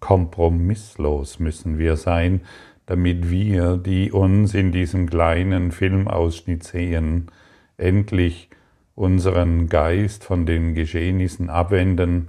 Kompromisslos 0.00 1.38
müssen 1.38 1.76
wir 1.76 1.96
sein, 1.96 2.40
damit 2.86 3.28
wir, 3.30 3.76
die 3.76 4.10
uns 4.10 4.54
in 4.54 4.72
diesem 4.72 5.10
kleinen 5.10 5.70
Filmausschnitt 5.70 6.64
sehen, 6.64 7.30
endlich 7.76 8.48
unseren 8.94 9.68
Geist 9.68 10.24
von 10.24 10.46
den 10.46 10.74
Geschehnissen 10.74 11.50
abwenden, 11.50 12.28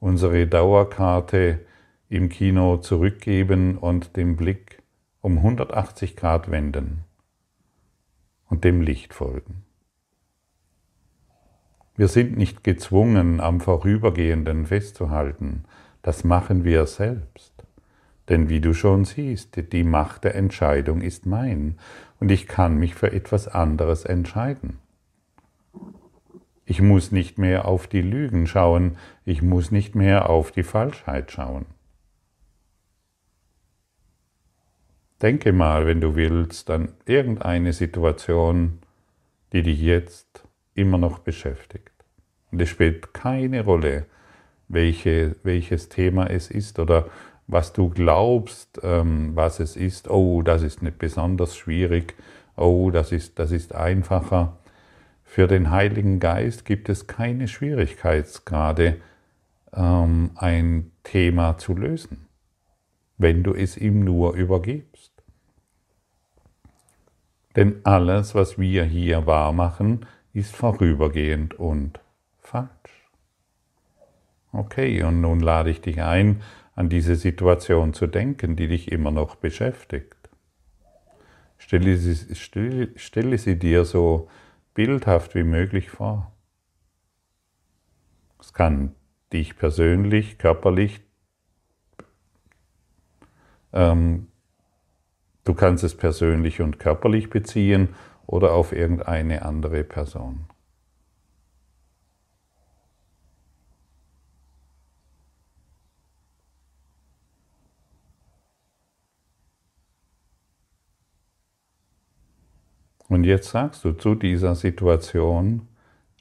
unsere 0.00 0.46
Dauerkarte 0.46 1.60
im 2.10 2.28
Kino 2.28 2.76
zurückgeben 2.76 3.78
und 3.78 4.18
den 4.18 4.36
Blick 4.36 4.82
um 5.22 5.38
180 5.38 6.14
Grad 6.14 6.50
wenden 6.50 7.04
und 8.50 8.64
dem 8.64 8.82
Licht 8.82 9.14
folgen. 9.14 9.64
Wir 11.96 12.08
sind 12.08 12.36
nicht 12.36 12.64
gezwungen, 12.64 13.40
am 13.40 13.60
Vorübergehenden 13.60 14.66
festzuhalten, 14.66 15.64
das 16.02 16.24
machen 16.24 16.64
wir 16.64 16.86
selbst. 16.86 17.52
Denn 18.28 18.48
wie 18.48 18.60
du 18.60 18.72
schon 18.72 19.04
siehst, 19.04 19.72
die 19.72 19.84
Macht 19.84 20.24
der 20.24 20.34
Entscheidung 20.34 21.02
ist 21.02 21.26
mein 21.26 21.78
und 22.20 22.30
ich 22.30 22.46
kann 22.46 22.78
mich 22.78 22.94
für 22.94 23.12
etwas 23.12 23.48
anderes 23.48 24.04
entscheiden. 24.04 24.78
Ich 26.64 26.80
muss 26.80 27.12
nicht 27.12 27.38
mehr 27.38 27.66
auf 27.66 27.86
die 27.88 28.00
Lügen 28.00 28.46
schauen, 28.46 28.96
ich 29.24 29.42
muss 29.42 29.70
nicht 29.70 29.94
mehr 29.94 30.30
auf 30.30 30.52
die 30.52 30.62
Falschheit 30.62 31.30
schauen. 31.30 31.66
Denke 35.20 35.52
mal, 35.52 35.86
wenn 35.86 36.00
du 36.00 36.16
willst, 36.16 36.70
an 36.70 36.92
irgendeine 37.04 37.72
Situation, 37.72 38.78
die 39.52 39.62
dich 39.62 39.80
jetzt 39.80 40.44
immer 40.74 40.98
noch 40.98 41.20
beschäftigt. 41.20 41.92
Und 42.50 42.60
es 42.62 42.68
spielt 42.68 43.14
keine 43.14 43.64
Rolle, 43.64 44.06
welche, 44.68 45.36
welches 45.42 45.88
Thema 45.88 46.26
es 46.30 46.50
ist 46.50 46.78
oder 46.78 47.06
was 47.46 47.72
du 47.72 47.90
glaubst, 47.90 48.80
ähm, 48.82 49.32
was 49.34 49.60
es 49.60 49.76
ist. 49.76 50.08
Oh, 50.10 50.42
das 50.42 50.62
ist 50.62 50.82
nicht 50.82 50.98
besonders 50.98 51.56
schwierig. 51.56 52.14
Oh, 52.56 52.90
das 52.90 53.12
ist, 53.12 53.38
das 53.38 53.50
ist 53.52 53.74
einfacher. 53.74 54.58
Für 55.24 55.46
den 55.48 55.70
Heiligen 55.70 56.20
Geist 56.20 56.64
gibt 56.64 56.88
es 56.88 57.06
keine 57.06 57.48
Schwierigkeitsgrade, 57.48 58.98
ähm, 59.74 60.30
ein 60.36 60.92
Thema 61.04 61.58
zu 61.58 61.74
lösen. 61.74 62.28
wenn 63.18 63.42
du 63.42 63.54
es 63.54 63.76
ihm 63.76 64.04
nur 64.04 64.34
übergibst. 64.34 65.12
Denn 67.56 67.80
alles, 67.84 68.34
was 68.34 68.58
wir 68.58 68.84
hier 68.84 69.26
wahrmachen, 69.26 70.06
ist 70.32 70.54
vorübergehend 70.54 71.54
und 71.54 72.00
falsch. 72.40 73.10
Okay, 74.52 75.02
und 75.02 75.20
nun 75.20 75.40
lade 75.40 75.70
ich 75.70 75.80
dich 75.80 76.02
ein, 76.02 76.42
an 76.74 76.88
diese 76.88 77.16
Situation 77.16 77.94
zu 77.94 78.06
denken, 78.06 78.56
die 78.56 78.68
dich 78.68 78.90
immer 78.90 79.10
noch 79.10 79.36
beschäftigt. 79.36 80.16
Stelle 81.58 81.96
sie, 81.96 82.34
stelle, 82.34 82.90
stelle 82.96 83.38
sie 83.38 83.58
dir 83.58 83.84
so 83.84 84.28
bildhaft 84.74 85.34
wie 85.34 85.42
möglich 85.42 85.90
vor. 85.90 86.32
Es 88.40 88.52
kann 88.52 88.94
dich 89.32 89.56
persönlich, 89.56 90.38
körperlich, 90.38 91.00
ähm, 93.72 94.28
du 95.44 95.54
kannst 95.54 95.84
es 95.84 95.96
persönlich 95.96 96.60
und 96.60 96.78
körperlich 96.78 97.30
beziehen 97.30 97.90
oder 98.26 98.52
auf 98.52 98.72
irgendeine 98.72 99.42
andere 99.42 99.84
Person. 99.84 100.46
Und 113.12 113.24
jetzt 113.24 113.50
sagst 113.50 113.84
du 113.84 113.92
zu 113.92 114.14
dieser 114.14 114.54
Situation, 114.54 115.68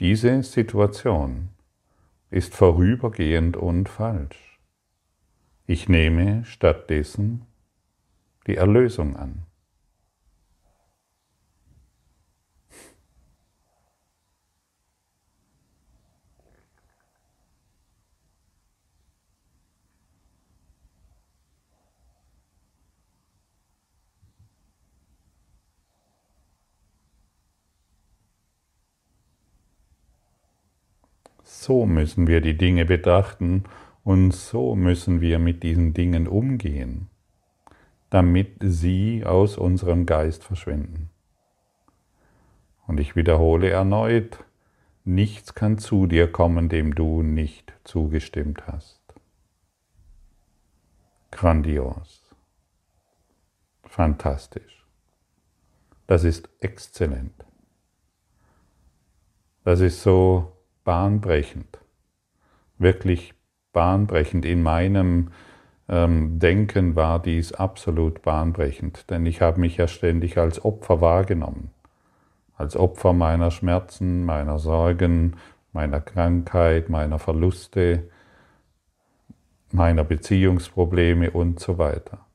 diese 0.02 0.44
Situation 0.44 1.48
ist 2.30 2.54
vorübergehend 2.54 3.56
und 3.56 3.88
falsch. 3.88 4.60
Ich 5.66 5.88
nehme 5.88 6.44
stattdessen 6.44 7.46
die 8.46 8.58
Erlösung 8.58 9.16
an. 9.16 9.46
So 31.62 31.86
müssen 31.86 32.26
wir 32.26 32.42
die 32.42 32.58
Dinge 32.58 32.86
betrachten 32.86 33.66
und 34.04 34.32
so 34.32 34.76
müssen 34.76 35.22
wir 35.22 35.38
mit 35.38 35.62
diesen 35.62 35.94
Dingen 35.94 36.28
umgehen, 36.28 37.08
damit 38.10 38.56
sie 38.62 39.24
aus 39.28 39.60
unserem 39.60 40.08
Geist 40.08 40.44
verschwinden. 40.44 41.12
Und 42.88 43.00
ich 43.00 43.16
wiederhole 43.16 43.70
erneut, 43.70 44.44
nichts 45.06 45.54
kann 45.54 45.78
zu 45.78 46.08
dir 46.08 46.32
kommen, 46.32 46.68
dem 46.68 46.96
du 46.96 47.22
nicht 47.22 47.74
zugestimmt 47.84 48.66
hast. 48.66 49.04
Grandios. 51.30 52.24
Fantastisch. 53.84 54.84
Das 56.08 56.24
ist 56.24 56.50
exzellent. 56.60 57.46
Das 59.64 59.80
ist 59.80 60.02
so 60.02 60.54
bahnbrechend, 60.92 61.80
wirklich 62.78 63.34
bahnbrechend. 63.72 64.44
In 64.44 64.62
meinem 64.62 65.30
ähm, 65.88 66.38
Denken 66.38 66.98
war 66.98 67.22
dies 67.22 67.54
absolut 67.54 68.22
bahnbrechend, 68.24 69.10
denn 69.10 69.26
ich 69.26 69.40
habe 69.40 69.62
mich 69.62 69.78
ja 69.78 69.88
ständig 69.88 70.38
als 70.38 70.66
Opfer 70.66 71.00
wahrgenommen, 71.00 71.72
als 72.58 72.76
Opfer 72.76 73.14
meiner 73.14 73.52
Schmerzen, 73.52 74.26
meiner 74.26 74.60
Sorgen, 74.60 75.38
meiner 75.72 76.02
Krankheit, 76.02 76.90
meiner 76.90 77.20
Verluste, 77.20 78.10
meiner 79.72 80.04
Beziehungsprobleme 80.04 81.32
und 81.32 81.62
so 81.62 81.78
weiter. 81.78 82.26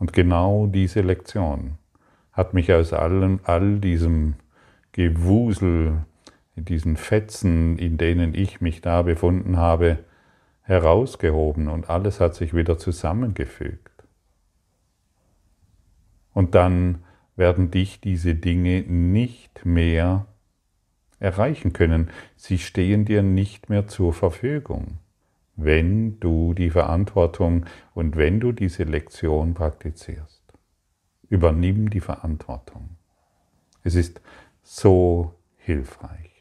Und 0.00 0.12
genau 0.12 0.66
diese 0.66 1.02
Lektion 1.02 1.78
hat 2.32 2.54
mich 2.54 2.72
aus 2.72 2.92
allem, 2.92 3.38
all 3.44 3.78
diesem 3.78 4.34
Gewusel 4.90 6.04
in 6.56 6.64
diesen 6.64 6.96
Fetzen, 6.96 7.78
in 7.78 7.98
denen 7.98 8.34
ich 8.34 8.60
mich 8.60 8.80
da 8.80 9.02
befunden 9.02 9.56
habe, 9.56 9.98
herausgehoben 10.62 11.68
und 11.68 11.90
alles 11.90 12.20
hat 12.20 12.34
sich 12.34 12.54
wieder 12.54 12.78
zusammengefügt. 12.78 13.90
Und 16.34 16.54
dann 16.54 17.04
werden 17.36 17.70
dich 17.70 18.00
diese 18.00 18.34
Dinge 18.34 18.82
nicht 18.82 19.64
mehr 19.64 20.26
erreichen 21.18 21.72
können. 21.72 22.10
Sie 22.36 22.58
stehen 22.58 23.04
dir 23.04 23.22
nicht 23.22 23.68
mehr 23.68 23.86
zur 23.86 24.12
Verfügung, 24.12 24.98
wenn 25.56 26.18
du 26.20 26.54
die 26.54 26.70
Verantwortung 26.70 27.66
und 27.94 28.16
wenn 28.16 28.40
du 28.40 28.52
diese 28.52 28.84
Lektion 28.84 29.54
praktizierst. 29.54 30.42
Übernimm 31.28 31.90
die 31.90 32.00
Verantwortung. 32.00 32.96
Es 33.82 33.94
ist 33.94 34.20
so 34.62 35.34
hilfreich. 35.56 36.31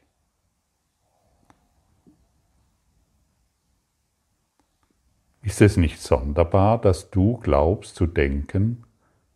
Ist 5.43 5.60
es 5.62 5.75
nicht 5.75 5.99
sonderbar, 5.99 6.80
dass 6.80 7.10
du 7.10 7.38
glaubst 7.38 7.95
zu 7.95 8.06
denken, 8.06 8.84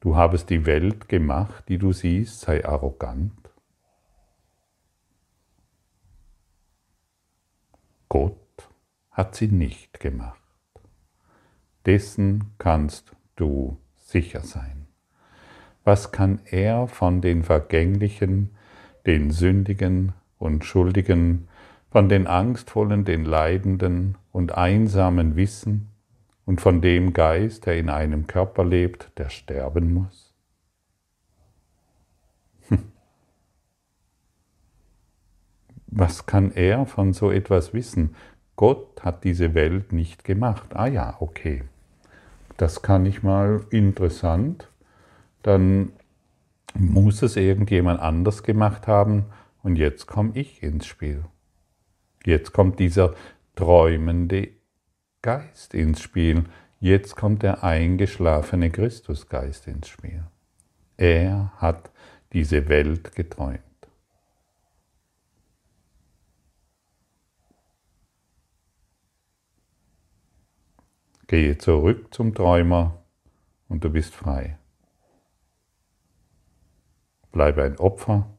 du 0.02 0.16
habest 0.16 0.52
die 0.52 0.68
Welt 0.68 1.10
gemacht, 1.10 1.64
die 1.68 1.80
du 1.80 1.94
siehst, 1.94 2.42
sei 2.42 2.64
arrogant? 2.64 3.34
Gott 8.08 8.70
hat 9.10 9.36
sie 9.36 9.48
nicht 9.48 10.00
gemacht. 10.00 10.40
Dessen 11.88 12.52
kannst 12.60 13.12
du 13.36 13.78
sicher 13.96 14.42
sein. 14.42 14.86
Was 15.84 16.12
kann 16.12 16.40
er 16.46 16.88
von 16.88 17.22
den 17.22 17.44
Vergänglichen, 17.44 18.52
den 19.08 19.32
Sündigen 19.32 20.14
und 20.38 20.66
Schuldigen, 20.66 21.48
von 21.90 22.10
den 22.10 22.28
Angstvollen, 22.28 23.06
den 23.06 23.26
Leidenden 23.26 24.18
und 24.32 24.56
Einsamen 24.56 25.36
wissen, 25.36 25.92
und 26.46 26.62
von 26.62 26.82
dem 26.82 27.14
Geist, 27.14 27.66
der 27.66 27.78
in 27.78 27.90
einem 27.90 28.28
Körper 28.28 28.64
lebt, 28.64 29.12
der 29.18 29.30
sterben 29.30 29.94
muss? 29.94 30.34
Hm. 32.70 32.92
Was 35.88 36.26
kann 36.26 36.52
er 36.52 36.86
von 36.86 37.14
so 37.14 37.32
etwas 37.32 37.74
wissen? 37.74 38.16
Gott 38.56 39.04
hat 39.04 39.24
diese 39.24 39.54
Welt 39.54 39.92
nicht 39.92 40.24
gemacht. 40.24 40.76
Ah 40.76 40.88
ja, 40.88 41.18
okay. 41.20 41.64
Das 42.58 42.82
kann 42.82 43.06
ich 43.06 43.22
mal 43.22 43.66
interessant. 43.70 44.70
Dann 45.44 45.92
muss 46.74 47.22
es 47.22 47.36
irgendjemand 47.36 48.00
anders 48.00 48.44
gemacht 48.44 48.88
haben 48.88 49.26
und 49.64 49.78
jetzt 49.78 50.08
komme 50.08 50.32
ich 50.36 50.64
ins 50.64 50.86
Spiel. 50.86 51.26
Jetzt 52.26 52.54
kommt 52.54 52.80
dieser 52.80 53.14
träumende 53.56 54.50
Geist 55.26 55.74
ins 55.74 56.04
Spiel. 56.04 56.44
Jetzt 56.80 57.16
kommt 57.16 57.42
der 57.42 57.64
eingeschlafene 57.64 58.70
Christusgeist 58.70 59.66
ins 59.66 59.88
Spiel. 59.88 60.24
Er 60.98 61.52
hat 61.58 61.90
diese 62.32 62.70
Welt 62.70 63.16
geträumt. 63.16 63.60
Gehe 71.26 71.58
zurück 71.58 72.14
zum 72.14 72.36
Träumer 72.36 73.04
und 73.68 73.84
du 73.84 73.90
bist 73.90 74.14
frei. 74.14 74.60
Bleibe 77.32 77.64
ein 77.64 77.80
Opfer 77.80 78.30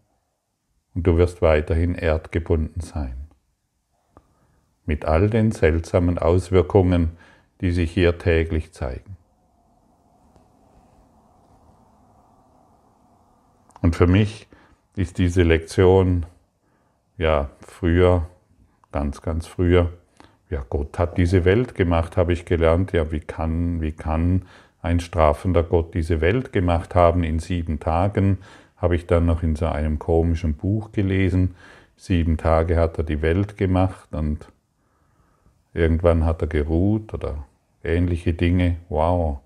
und 0.95 1.05
du 1.05 1.17
wirst 1.17 1.43
weiterhin 1.43 1.97
erdgebunden 1.97 2.81
sein 2.81 3.26
mit 4.87 5.05
all 5.05 5.29
den 5.29 5.53
seltsamen 5.53 6.19
Auswirkungen, 6.19 7.11
die 7.61 7.73
sich 7.73 7.91
hier 7.91 8.19
täglich 8.19 8.73
zeigen. 8.73 9.17
Und 13.83 13.95
für 13.95 14.07
mich 14.07 14.49
ist 14.97 15.19
diese 15.19 15.43
Lektion, 15.43 16.27
ja, 17.19 17.51
früher, 17.61 18.27
ganz, 18.93 19.23
ganz 19.23 19.47
früher, 19.47 19.93
ja, 20.49 20.65
Gott 20.69 20.99
hat 20.99 21.19
diese 21.19 21.45
Welt 21.45 21.75
gemacht, 21.75 22.17
habe 22.17 22.33
ich 22.33 22.45
gelernt. 22.45 22.93
Ja, 22.93 23.11
wie 23.11 23.21
kann, 23.21 23.81
wie 23.81 23.93
kann 23.93 24.43
ein 24.81 25.01
strafender 25.01 25.65
Gott 25.65 25.95
diese 25.95 26.21
Welt 26.21 26.53
gemacht 26.53 26.95
haben 26.95 27.25
in 27.25 27.41
sieben 27.41 27.81
Tagen? 27.81 28.39
Habe 28.77 28.95
ich 28.95 29.07
dann 29.07 29.27
noch 29.27 29.43
in 29.43 29.57
so 29.57 29.67
einem 29.67 29.99
komischen 29.99 30.55
Buch 30.55 30.93
gelesen. 30.93 31.57
Sieben 31.97 32.37
Tage 32.37 32.77
hat 32.77 32.99
er 32.99 33.05
die 33.05 33.23
Welt 33.23 33.57
gemacht 33.57 34.15
und 34.15 34.47
Irgendwann 35.77 36.25
hat 36.25 36.41
er 36.41 36.49
geruht 36.49 37.13
oder 37.13 37.47
ähnliche 37.85 38.33
Dinge. 38.33 38.79
Wow, 38.89 39.41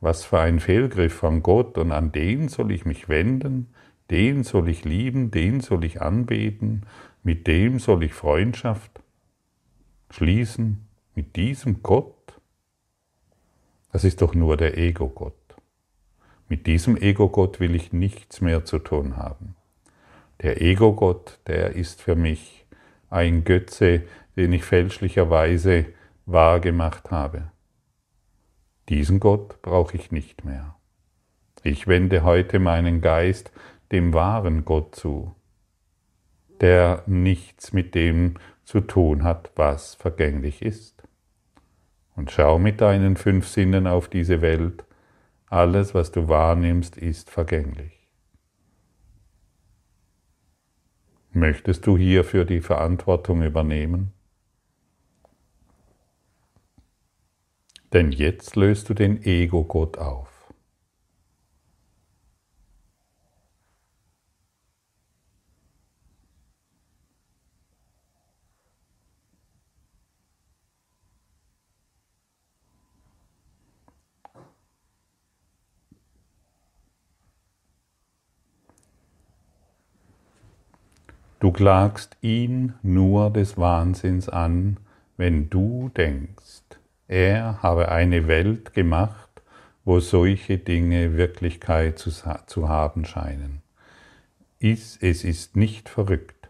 was 0.00 0.24
für 0.24 0.40
ein 0.40 0.58
Fehlgriff 0.58 1.14
von 1.14 1.40
Gott 1.44 1.78
und 1.78 1.92
an 1.92 2.10
den 2.10 2.48
soll 2.48 2.72
ich 2.72 2.84
mich 2.84 3.08
wenden, 3.08 3.72
den 4.10 4.42
soll 4.42 4.68
ich 4.68 4.84
lieben, 4.84 5.30
den 5.30 5.60
soll 5.60 5.84
ich 5.84 6.02
anbeten, 6.02 6.82
mit 7.22 7.46
dem 7.46 7.78
soll 7.78 8.02
ich 8.02 8.12
Freundschaft 8.12 9.00
schließen, 10.10 10.88
mit 11.14 11.36
diesem 11.36 11.80
Gott. 11.84 12.40
Das 13.92 14.02
ist 14.02 14.20
doch 14.20 14.34
nur 14.34 14.56
der 14.56 14.76
Ego-Gott. 14.76 15.34
Mit 16.48 16.66
diesem 16.66 16.96
Ego-Gott 16.96 17.60
will 17.60 17.76
ich 17.76 17.92
nichts 17.92 18.40
mehr 18.40 18.64
zu 18.64 18.80
tun 18.80 19.16
haben. 19.16 19.54
Der 20.42 20.60
Ego-Gott, 20.60 21.38
der 21.46 21.76
ist 21.76 22.02
für 22.02 22.16
mich 22.16 22.66
ein 23.10 23.44
Götze, 23.44 24.02
den 24.36 24.52
ich 24.52 24.64
fälschlicherweise 24.64 25.86
wahrgemacht 26.26 27.10
habe. 27.10 27.50
Diesen 28.88 29.20
Gott 29.20 29.62
brauche 29.62 29.96
ich 29.96 30.10
nicht 30.10 30.44
mehr. 30.44 30.76
Ich 31.62 31.86
wende 31.86 32.24
heute 32.24 32.58
meinen 32.58 33.00
Geist 33.00 33.52
dem 33.92 34.14
wahren 34.14 34.64
Gott 34.64 34.96
zu, 34.96 35.34
der 36.60 37.02
nichts 37.06 37.72
mit 37.72 37.94
dem 37.94 38.34
zu 38.64 38.80
tun 38.80 39.22
hat, 39.22 39.52
was 39.54 39.94
vergänglich 39.94 40.62
ist. 40.62 41.02
Und 42.16 42.30
schau 42.30 42.58
mit 42.58 42.80
deinen 42.80 43.16
fünf 43.16 43.48
Sinnen 43.48 43.86
auf 43.86 44.08
diese 44.08 44.40
Welt, 44.40 44.84
alles, 45.46 45.94
was 45.94 46.12
du 46.12 46.28
wahrnimmst, 46.28 46.96
ist 46.96 47.30
vergänglich. 47.30 48.08
Möchtest 51.32 51.86
du 51.86 51.96
hierfür 51.96 52.44
die 52.44 52.60
Verantwortung 52.60 53.42
übernehmen? 53.42 54.12
Denn 57.92 58.10
jetzt 58.10 58.56
löst 58.56 58.88
du 58.88 58.94
den 58.94 59.22
Ego-Gott 59.22 59.98
auf. 59.98 60.28
Du 81.40 81.50
klagst 81.50 82.16
ihn 82.22 82.74
nur 82.82 83.28
des 83.30 83.58
Wahnsinns 83.58 84.28
an, 84.28 84.78
wenn 85.16 85.50
du 85.50 85.90
denkst, 85.96 86.61
er 87.12 87.62
habe 87.62 87.90
eine 87.90 88.26
Welt 88.26 88.72
gemacht, 88.72 89.42
wo 89.84 90.00
solche 90.00 90.56
Dinge 90.56 91.14
Wirklichkeit 91.14 91.98
zu, 91.98 92.10
zu 92.46 92.68
haben 92.70 93.04
scheinen. 93.04 93.60
es 94.58 94.96
ist 94.96 95.54
nicht 95.54 95.90
verrückt, 95.90 96.48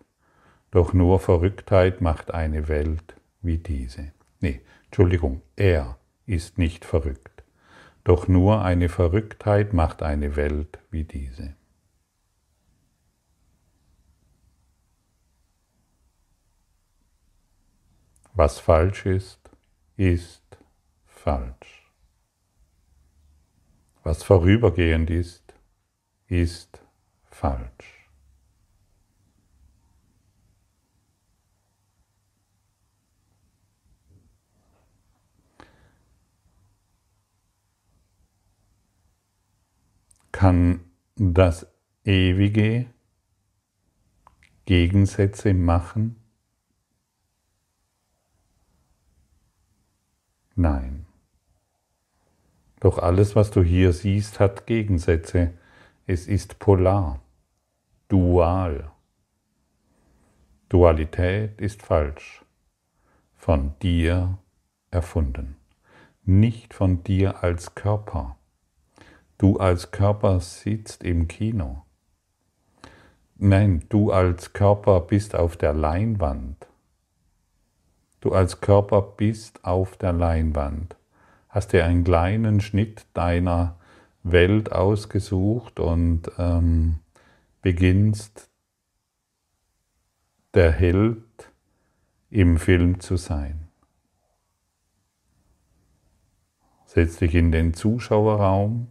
doch 0.71 0.93
nur 0.93 1.19
Verrücktheit 1.19 2.01
macht 2.01 2.33
eine 2.33 2.69
Welt 2.69 3.17
wie 3.41 3.59
diese. 3.59 4.13
Nee, 4.39 4.61
Entschuldigung, 4.85 5.43
er 5.57 5.99
ist 6.27 6.59
nicht 6.59 6.85
verrückt, 6.85 7.43
doch 8.05 8.29
nur 8.29 8.63
eine 8.63 8.89
Verrücktheit 8.89 9.73
macht 9.73 10.01
eine 10.05 10.37
Welt 10.37 10.79
wie 10.93 11.03
diese. 11.03 11.57
Was 18.35 18.61
falsch 18.61 19.07
ist, 19.07 19.41
ist 19.97 20.42
falsch. 21.23 21.93
Was 24.03 24.25
vorübergehend 24.25 25.09
ist, 25.09 25.55
ist 26.27 26.85
falsch. 27.23 28.11
Kann 40.33 40.81
das 41.15 41.69
Ewige 42.05 42.93
Gegensätze 44.65 45.55
machen? 45.55 46.17
Nein. 50.57 51.07
Doch 52.83 52.99
alles, 52.99 53.37
was 53.37 53.53
du 53.53 53.63
hier 53.63 53.93
siehst, 53.93 54.41
hat 54.41 54.67
Gegensätze. 54.67 55.53
Es 56.05 56.27
ist 56.27 56.59
polar, 56.59 57.21
dual. 58.09 58.91
Dualität 60.69 61.61
ist 61.61 61.81
falsch, 61.81 62.45
von 63.37 63.75
dir 63.83 64.37
erfunden, 64.91 65.55
nicht 66.25 66.75
von 66.75 67.05
dir 67.05 67.45
als 67.45 67.77
Körper. 67.77 68.37
Du 69.39 69.59
als 69.59 69.93
Körper 69.93 70.41
sitzt 70.41 71.05
im 71.05 71.29
Kino. 71.29 71.85
Nein, 73.37 73.85
du 73.91 74.11
als 74.11 74.55
Körper 74.55 75.03
bist 75.03 75.37
auf 75.37 75.57
der 75.57 75.73
Leinwand. 75.73 76.67
Du 78.19 78.33
als 78.33 78.61
Körper 78.61 79.03
bist 79.03 79.65
auf 79.65 79.97
der 79.97 80.13
Leinwand 80.13 80.97
hast 81.53 81.75
dir 81.75 81.85
einen 81.85 82.03
kleinen 82.03 82.61
Schnitt 82.61 83.07
deiner 83.13 83.77
Welt 84.23 84.73
ausgesucht 84.73 85.79
und 85.79 86.23
ähm, 86.39 87.01
beginnst 87.61 88.51
der 90.55 90.73
Held 90.73 91.53
im 92.31 92.57
Film 92.57 93.01
zu 93.01 93.17
sein. 93.17 93.69
Setz 96.87 97.19
dich 97.19 97.35
in 97.35 97.53
den 97.53 97.75
Zuschauerraum, 97.75 98.89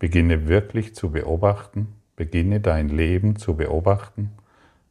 beginne 0.00 0.48
wirklich 0.48 0.94
zu 0.94 1.10
beobachten, 1.10 1.94
beginne 2.16 2.60
dein 2.60 2.88
Leben 2.88 3.36
zu 3.36 3.56
beobachten, 3.56 4.32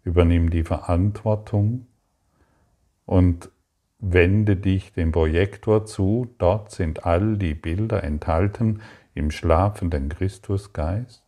übernimm 0.05 0.49
die 0.49 0.63
Verantwortung. 0.63 1.87
Und 3.05 3.49
Wende 4.05 4.57
dich 4.57 4.91
dem 4.91 5.13
Projektor 5.13 5.85
zu, 5.85 6.27
dort 6.37 6.71
sind 6.71 7.05
all 7.05 7.37
die 7.37 7.53
Bilder 7.53 8.03
enthalten 8.03 8.81
im 9.13 9.31
schlafenden 9.31 10.09
Christusgeist. 10.09 11.23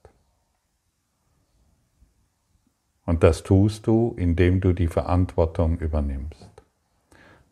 Und 3.06 3.24
das 3.24 3.44
tust 3.44 3.88
du, 3.88 4.14
indem 4.18 4.60
du 4.60 4.74
die 4.74 4.90
Verantwortung 4.90 5.80
übernimmst. 5.80 6.52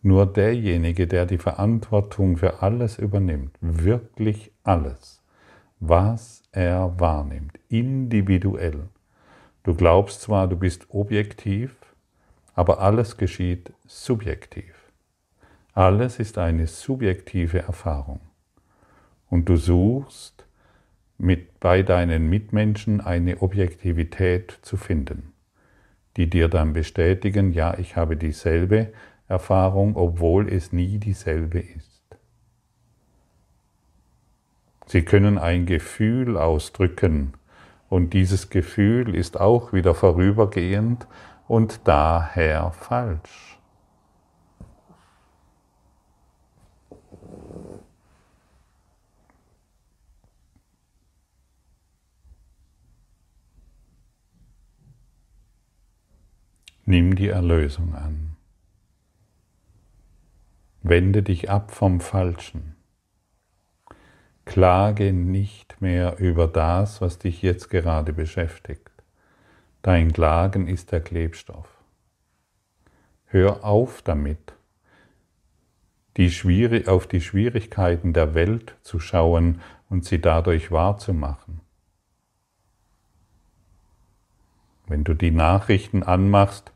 Nur 0.01 0.25
derjenige, 0.25 1.07
der 1.07 1.25
die 1.25 1.37
Verantwortung 1.37 2.35
für 2.35 2.61
alles 2.61 2.99
übernimmt, 2.99 3.55
wirklich 3.61 4.51
alles, 4.65 5.23
was 5.79 6.43
er 6.51 6.99
wahrnimmt, 6.99 7.57
individuell. 7.69 8.89
Du 9.63 9.73
glaubst 9.73 10.19
zwar, 10.19 10.49
du 10.49 10.57
bist 10.57 10.87
objektiv, 10.89 11.73
aber 12.55 12.81
alles 12.81 13.15
geschieht 13.15 13.71
subjektiv. 13.87 14.72
Alles 15.73 16.19
ist 16.19 16.37
eine 16.37 16.67
subjektive 16.67 17.63
Erfahrung. 17.63 18.19
Und 19.29 19.49
du 19.49 19.57
suchst 19.57 20.45
mit, 21.17 21.59
bei 21.59 21.81
deinen 21.81 22.29
Mitmenschen 22.29 23.01
eine 23.01 23.41
Objektivität 23.41 24.59
zu 24.61 24.77
finden, 24.77 25.33
die 26.15 26.29
dir 26.29 26.47
dann 26.47 26.73
bestätigen, 26.73 27.53
ja, 27.53 27.75
ich 27.79 27.95
habe 27.95 28.17
dieselbe 28.17 28.93
Erfahrung, 29.27 29.95
obwohl 29.95 30.47
es 30.47 30.71
nie 30.73 30.99
dieselbe 30.99 31.59
ist. 31.59 32.03
Sie 34.85 35.01
können 35.01 35.39
ein 35.39 35.65
Gefühl 35.65 36.37
ausdrücken 36.37 37.33
und 37.89 38.13
dieses 38.13 38.51
Gefühl 38.51 39.15
ist 39.15 39.39
auch 39.39 39.73
wieder 39.73 39.95
vorübergehend 39.95 41.07
und 41.47 41.81
daher 41.85 42.71
falsch. 42.71 43.52
Nimm 56.93 57.15
die 57.15 57.29
Erlösung 57.29 57.95
an. 57.95 58.35
Wende 60.83 61.23
dich 61.23 61.49
ab 61.49 61.71
vom 61.71 61.99
Falschen. 61.99 62.75
Klage 64.45 65.11
nicht 65.11 65.81
mehr 65.81 66.19
über 66.19 66.47
das, 66.47 67.01
was 67.01 67.17
dich 67.17 67.41
jetzt 67.41 67.71
gerade 67.71 68.13
beschäftigt. 68.13 68.91
Dein 69.81 70.13
Klagen 70.13 70.67
ist 70.67 70.91
der 70.91 71.01
Klebstoff. 71.01 71.67
Hör 73.25 73.63
auf 73.63 74.03
damit. 74.03 74.53
die 76.17 76.87
auf 76.87 77.07
die 77.07 77.21
Schwierigkeiten 77.21 78.13
der 78.13 78.35
Welt 78.35 78.75
zu 78.83 78.99
schauen 78.99 79.61
und 79.89 80.05
sie 80.05 80.21
dadurch 80.21 80.69
wahrzumachen. 80.69 81.59
Wenn 84.85 85.03
du 85.03 85.15
die 85.15 85.31
Nachrichten 85.31 86.03
anmachst 86.03 86.69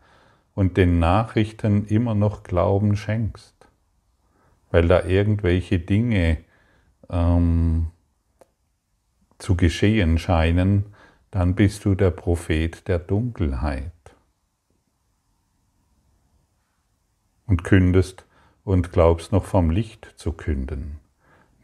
und 0.58 0.76
den 0.76 0.98
Nachrichten 0.98 1.86
immer 1.86 2.15
noch 2.15 2.41
Glauben 2.41 2.96
schenkst, 2.96 3.67
weil 4.72 4.88
da 4.88 5.04
irgendwelche 5.04 5.78
Dinge 5.78 6.39
ähm, 7.12 7.91
zu 9.38 9.56
geschehen 9.56 10.17
scheinen, 10.17 10.96
dann 11.30 11.54
bist 11.54 11.86
du 11.86 11.93
der 11.93 12.10
Prophet 12.10 12.88
der 12.88 12.98
Dunkelheit 12.98 13.91
und 17.46 17.63
kündest 17.63 18.26
und 18.63 18.91
glaubst 18.91 19.32
noch 19.32 19.46
vom 19.46 19.70
Licht 19.70 20.12
zu 20.15 20.32
künden. 20.32 20.98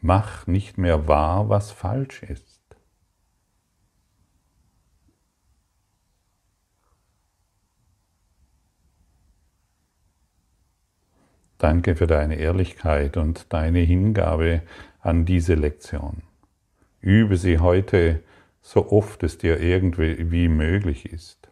Mach 0.02 0.46
nicht 0.46 0.78
mehr 0.78 1.08
wahr, 1.08 1.48
was 1.48 1.72
falsch 1.72 2.22
ist. 2.22 2.53
Danke 11.64 11.96
für 11.96 12.06
deine 12.06 12.36
Ehrlichkeit 12.36 13.16
und 13.16 13.50
deine 13.50 13.78
Hingabe 13.78 14.60
an 15.00 15.24
diese 15.24 15.54
Lektion. 15.54 16.20
Übe 17.00 17.38
sie 17.38 17.58
heute 17.58 18.20
so 18.60 18.92
oft 18.92 19.22
es 19.22 19.38
dir 19.38 19.60
irgendwie 19.60 20.48
möglich 20.48 21.10
ist. 21.10 21.48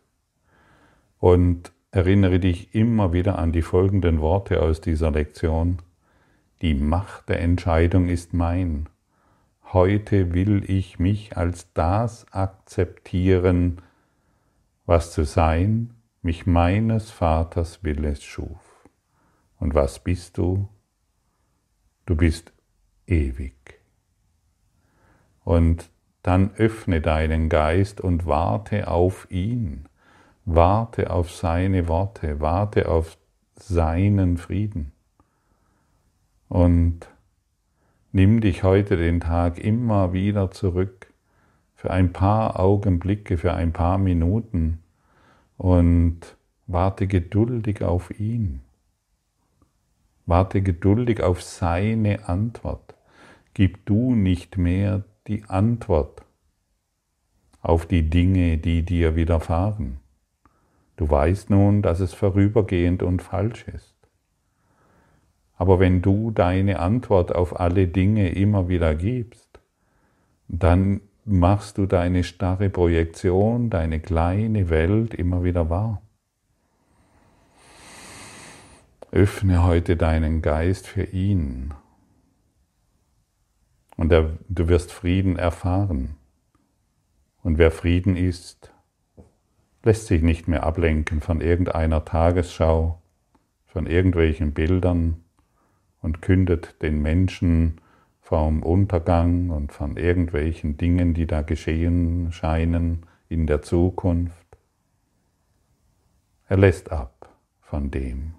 Und 1.18 1.72
erinnere 1.92 2.40
dich 2.40 2.74
immer 2.74 3.14
wieder 3.14 3.38
an 3.38 3.52
die 3.52 3.62
folgenden 3.62 4.20
Worte 4.20 4.60
aus 4.60 4.82
dieser 4.82 5.10
Lektion. 5.10 5.78
Die 6.60 6.74
Macht 6.74 7.30
der 7.30 7.40
Entscheidung 7.40 8.10
ist 8.10 8.34
mein. 8.34 8.90
Heute 9.72 10.34
will 10.34 10.62
ich 10.70 10.98
mich 10.98 11.38
als 11.38 11.72
das 11.72 12.26
akzeptieren, 12.32 13.80
was 14.84 15.10
zu 15.10 15.24
sein 15.24 15.94
mich 16.20 16.44
meines 16.44 17.10
Vaters 17.10 17.82
Willes 17.82 18.22
schuf. 18.22 18.71
Und 19.62 19.76
was 19.76 20.00
bist 20.00 20.38
du? 20.38 20.68
Du 22.04 22.16
bist 22.16 22.52
ewig. 23.06 23.54
Und 25.44 25.88
dann 26.24 26.50
öffne 26.56 27.00
deinen 27.00 27.48
Geist 27.48 28.00
und 28.00 28.26
warte 28.26 28.88
auf 28.88 29.28
ihn. 29.30 29.84
Warte 30.44 31.10
auf 31.10 31.30
seine 31.30 31.86
Worte, 31.86 32.40
warte 32.40 32.88
auf 32.88 33.16
seinen 33.54 34.36
Frieden. 34.36 34.90
Und 36.48 37.08
nimm 38.10 38.40
dich 38.40 38.64
heute 38.64 38.96
den 38.96 39.20
Tag 39.20 39.60
immer 39.60 40.12
wieder 40.12 40.50
zurück 40.50 41.06
für 41.76 41.92
ein 41.92 42.12
paar 42.12 42.58
Augenblicke, 42.58 43.38
für 43.38 43.54
ein 43.54 43.72
paar 43.72 43.98
Minuten 43.98 44.82
und 45.56 46.36
warte 46.66 47.06
geduldig 47.06 47.84
auf 47.84 48.10
ihn. 48.18 48.60
Warte 50.32 50.62
geduldig 50.62 51.22
auf 51.22 51.42
seine 51.42 52.26
Antwort. 52.26 52.94
Gib 53.52 53.84
du 53.84 54.14
nicht 54.14 54.56
mehr 54.56 55.04
die 55.26 55.44
Antwort 55.44 56.22
auf 57.60 57.84
die 57.84 58.08
Dinge, 58.08 58.56
die 58.56 58.82
dir 58.82 59.14
widerfahren. 59.14 59.98
Du 60.96 61.10
weißt 61.10 61.50
nun, 61.50 61.82
dass 61.82 62.00
es 62.00 62.14
vorübergehend 62.14 63.02
und 63.02 63.20
falsch 63.20 63.68
ist. 63.68 63.94
Aber 65.58 65.78
wenn 65.80 66.00
du 66.00 66.30
deine 66.30 66.78
Antwort 66.78 67.34
auf 67.34 67.60
alle 67.60 67.86
Dinge 67.86 68.30
immer 68.30 68.70
wieder 68.70 68.94
gibst, 68.94 69.60
dann 70.48 71.02
machst 71.26 71.76
du 71.76 71.84
deine 71.84 72.24
starre 72.24 72.70
Projektion, 72.70 73.68
deine 73.68 74.00
kleine 74.00 74.70
Welt 74.70 75.12
immer 75.12 75.44
wieder 75.44 75.68
wahr. 75.68 76.00
Öffne 79.14 79.62
heute 79.62 79.98
deinen 79.98 80.40
Geist 80.40 80.86
für 80.86 81.02
ihn 81.02 81.74
und 83.96 84.10
er, 84.10 84.38
du 84.48 84.68
wirst 84.68 84.90
Frieden 84.90 85.36
erfahren. 85.36 86.16
Und 87.42 87.58
wer 87.58 87.70
Frieden 87.70 88.16
ist, 88.16 88.72
lässt 89.82 90.06
sich 90.06 90.22
nicht 90.22 90.48
mehr 90.48 90.62
ablenken 90.64 91.20
von 91.20 91.42
irgendeiner 91.42 92.06
Tagesschau, 92.06 93.02
von 93.66 93.86
irgendwelchen 93.86 94.54
Bildern 94.54 95.22
und 96.00 96.22
kündet 96.22 96.80
den 96.80 97.02
Menschen 97.02 97.82
vom 98.22 98.62
Untergang 98.62 99.50
und 99.50 99.72
von 99.72 99.98
irgendwelchen 99.98 100.78
Dingen, 100.78 101.12
die 101.12 101.26
da 101.26 101.42
geschehen 101.42 102.32
scheinen 102.32 103.04
in 103.28 103.46
der 103.46 103.60
Zukunft. 103.60 104.56
Er 106.48 106.56
lässt 106.56 106.90
ab 106.90 107.28
von 107.60 107.90
dem. 107.90 108.36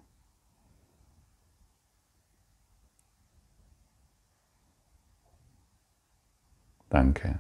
Danke. 6.94 7.40